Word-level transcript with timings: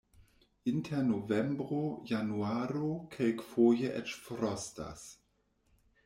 Inter 0.69 1.01
novembro-januaro 1.09 2.87
kelkfoje 3.15 3.91
eĉ 3.99 4.15
frostas. 4.23 5.05